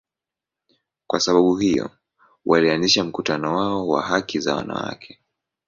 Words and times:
Kwa 1.07 1.19
sababu 1.19 1.57
hiyo, 1.57 1.89
walianzisha 2.45 3.03
mkutano 3.03 3.55
wao 3.57 3.87
wa 3.87 4.01
haki 4.01 4.39
za 4.39 4.55
wanawake. 4.55 5.19